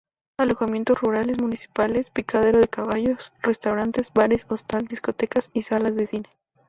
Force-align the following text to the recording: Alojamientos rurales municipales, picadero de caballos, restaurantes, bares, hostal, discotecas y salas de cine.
Alojamientos 0.39 0.99
rurales 0.99 1.39
municipales, 1.39 2.09
picadero 2.09 2.59
de 2.59 2.67
caballos, 2.67 3.33
restaurantes, 3.43 4.11
bares, 4.11 4.47
hostal, 4.49 4.85
discotecas 4.85 5.51
y 5.53 5.61
salas 5.61 5.95
de 5.95 6.07
cine. 6.07 6.29